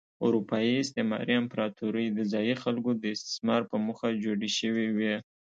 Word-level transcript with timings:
اروپايي 0.25 0.73
استعماري 0.83 1.33
امپراتورۍ 1.37 2.05
د 2.11 2.19
ځايي 2.31 2.55
خلکو 2.63 2.91
د 3.01 3.03
استثمار 3.15 3.61
په 3.71 3.75
موخه 3.85 4.09
جوړې 4.23 4.49
شوې 4.59 4.87
وې. 4.97 5.15